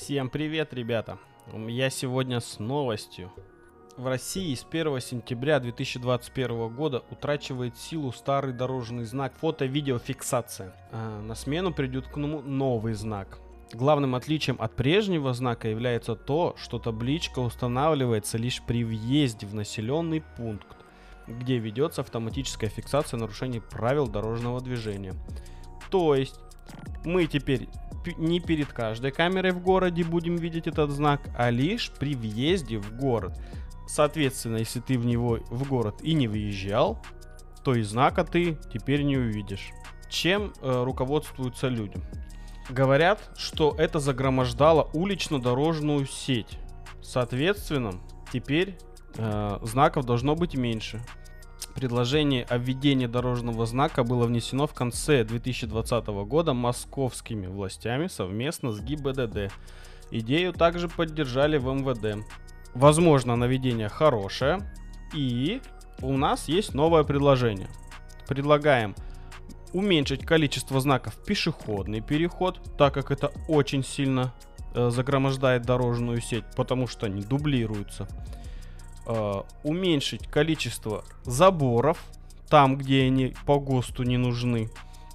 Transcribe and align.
Всем 0.00 0.30
привет, 0.30 0.72
ребята! 0.72 1.18
Я 1.66 1.90
сегодня 1.90 2.38
с 2.38 2.60
новостью. 2.60 3.32
В 3.96 4.06
России 4.06 4.54
с 4.54 4.64
1 4.64 5.00
сентября 5.00 5.58
2021 5.58 6.68
года 6.72 7.02
утрачивает 7.10 7.76
силу 7.76 8.12
старый 8.12 8.52
дорожный 8.52 9.04
знак 9.04 9.34
фото-видеофиксация. 9.40 10.72
А 10.92 11.20
на 11.20 11.34
смену 11.34 11.74
придет 11.74 12.06
к 12.06 12.16
нему 12.16 12.40
новый 12.40 12.94
знак. 12.94 13.40
Главным 13.72 14.14
отличием 14.14 14.56
от 14.60 14.76
прежнего 14.76 15.34
знака 15.34 15.68
является 15.68 16.14
то, 16.14 16.54
что 16.56 16.78
табличка 16.78 17.40
устанавливается 17.40 18.38
лишь 18.38 18.62
при 18.62 18.84
въезде 18.84 19.48
в 19.48 19.54
населенный 19.56 20.22
пункт, 20.36 20.76
где 21.26 21.58
ведется 21.58 22.02
автоматическая 22.02 22.70
фиксация 22.70 23.18
нарушений 23.18 23.60
правил 23.60 24.06
дорожного 24.06 24.60
движения. 24.60 25.14
То 25.90 26.14
есть 26.14 26.38
мы 27.04 27.26
теперь 27.26 27.68
не 28.16 28.40
перед 28.40 28.72
каждой 28.72 29.10
камерой 29.10 29.52
в 29.52 29.60
городе 29.60 30.04
будем 30.04 30.36
видеть 30.36 30.66
этот 30.66 30.90
знак, 30.90 31.28
а 31.36 31.50
лишь 31.50 31.90
при 31.98 32.14
въезде 32.14 32.78
в 32.78 32.96
город. 32.96 33.38
Соответственно, 33.86 34.58
если 34.58 34.80
ты 34.80 34.98
в 34.98 35.06
него 35.06 35.38
в 35.50 35.68
город 35.68 35.96
и 36.02 36.12
не 36.12 36.28
выезжал, 36.28 37.02
то 37.64 37.74
и 37.74 37.82
знака 37.82 38.24
ты 38.24 38.58
теперь 38.72 39.02
не 39.02 39.16
увидишь. 39.16 39.70
Чем 40.08 40.52
э, 40.60 40.84
руководствуются 40.84 41.68
люди? 41.68 41.96
Говорят, 42.70 43.30
что 43.36 43.74
это 43.78 43.98
загромождало 43.98 44.90
улично-дорожную 44.92 46.06
сеть. 46.06 46.58
Соответственно, 47.02 47.94
теперь 48.32 48.78
э, 49.16 49.58
знаков 49.62 50.04
должно 50.04 50.34
быть 50.34 50.54
меньше. 50.54 51.00
Предложение 51.78 52.42
о 52.42 52.58
введении 52.58 53.06
дорожного 53.06 53.64
знака 53.64 54.02
было 54.02 54.26
внесено 54.26 54.66
в 54.66 54.74
конце 54.74 55.22
2020 55.22 56.08
года 56.26 56.52
московскими 56.52 57.46
властями 57.46 58.08
совместно 58.08 58.72
с 58.72 58.80
ГИБДД. 58.80 59.52
Идею 60.10 60.52
также 60.52 60.88
поддержали 60.88 61.56
в 61.56 61.72
МВД. 61.72 62.26
Возможно, 62.74 63.36
наведение 63.36 63.88
хорошее. 63.88 64.58
И 65.14 65.60
у 66.02 66.16
нас 66.16 66.48
есть 66.48 66.74
новое 66.74 67.04
предложение. 67.04 67.68
Предлагаем 68.26 68.96
уменьшить 69.72 70.26
количество 70.26 70.80
знаков 70.80 71.14
пешеходный 71.24 72.00
переход, 72.00 72.60
так 72.76 72.92
как 72.92 73.12
это 73.12 73.30
очень 73.46 73.84
сильно 73.84 74.34
э, 74.74 74.90
загромождает 74.90 75.62
дорожную 75.62 76.20
сеть, 76.22 76.44
потому 76.56 76.88
что 76.88 77.06
они 77.06 77.22
дублируются 77.22 78.08
э, 79.08 79.42
уменьшить 79.64 80.28
количество 80.28 81.04
заборов 81.24 82.04
там, 82.48 82.76
где 82.76 83.04
они 83.04 83.34
по 83.46 83.58
ГОСТу 83.58 84.04
не 84.04 84.16
нужны. 84.16 84.70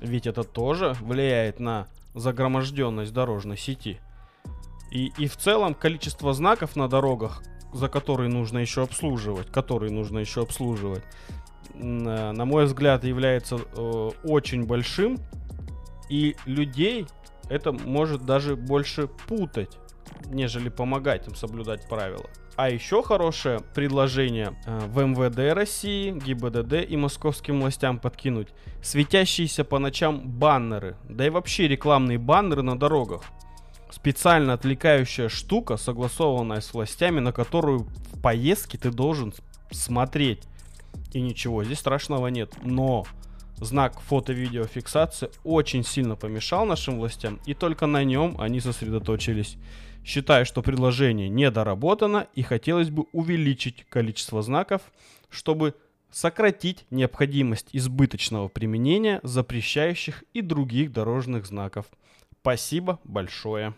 Ведь 0.00 0.26
это 0.26 0.44
тоже 0.44 0.94
влияет 1.00 1.60
на 1.60 1.88
загроможденность 2.14 3.12
дорожной 3.12 3.56
сети. 3.56 4.00
И, 4.90 5.12
и 5.18 5.26
в 5.26 5.36
целом 5.36 5.74
количество 5.74 6.32
знаков 6.32 6.76
на 6.76 6.88
дорогах, 6.88 7.42
за 7.72 7.88
которые 7.88 8.30
нужно 8.30 8.58
еще 8.58 8.82
обслуживать, 8.82 9.50
которые 9.50 9.92
нужно 9.92 10.18
еще 10.18 10.42
обслуживать, 10.42 11.02
на, 11.74 12.32
на 12.32 12.44
мой 12.44 12.66
взгляд, 12.66 13.04
является 13.04 13.56
э, 13.56 14.10
очень 14.24 14.64
большим. 14.64 15.18
И 16.08 16.36
людей 16.46 17.06
это 17.50 17.72
может 17.72 18.24
даже 18.24 18.56
больше 18.56 19.08
путать, 19.08 19.76
нежели 20.26 20.68
помогать 20.68 21.26
им 21.26 21.34
соблюдать 21.34 21.88
правила. 21.88 22.26
А 22.56 22.70
еще 22.70 23.02
хорошее 23.02 23.60
предложение 23.74 24.56
э, 24.64 24.78
в 24.86 25.04
МВД 25.04 25.54
России, 25.54 26.10
ГИБДД 26.10 26.88
и 26.88 26.96
московским 26.96 27.60
властям 27.60 27.98
подкинуть 27.98 28.48
светящиеся 28.82 29.62
по 29.62 29.78
ночам 29.78 30.26
баннеры, 30.26 30.96
да 31.06 31.26
и 31.26 31.30
вообще 31.30 31.68
рекламные 31.68 32.16
баннеры 32.16 32.62
на 32.62 32.78
дорогах. 32.78 33.24
Специально 33.90 34.54
отвлекающая 34.54 35.28
штука, 35.28 35.76
согласованная 35.76 36.62
с 36.62 36.72
властями, 36.72 37.20
на 37.20 37.32
которую 37.32 37.80
в 37.80 38.20
поездке 38.22 38.78
ты 38.78 38.90
должен 38.90 39.34
смотреть. 39.70 40.42
И 41.12 41.20
ничего, 41.20 41.62
здесь 41.62 41.78
страшного 41.78 42.28
нет. 42.28 42.54
Но 42.62 43.04
знак 43.56 44.00
фото-видеофиксации 44.00 45.30
очень 45.44 45.84
сильно 45.84 46.16
помешал 46.16 46.66
нашим 46.66 46.98
властям, 46.98 47.40
и 47.46 47.54
только 47.54 47.86
на 47.86 48.04
нем 48.04 48.36
они 48.38 48.60
сосредоточились. 48.60 49.56
Считаю, 50.04 50.46
что 50.46 50.62
предложение 50.62 51.28
недоработано 51.28 52.28
и 52.34 52.42
хотелось 52.42 52.90
бы 52.90 53.06
увеличить 53.12 53.84
количество 53.88 54.42
знаков, 54.42 54.82
чтобы 55.30 55.74
сократить 56.10 56.86
необходимость 56.90 57.68
избыточного 57.72 58.48
применения 58.48 59.20
запрещающих 59.22 60.24
и 60.32 60.42
других 60.42 60.92
дорожных 60.92 61.46
знаков. 61.46 61.86
Спасибо 62.40 63.00
большое. 63.04 63.74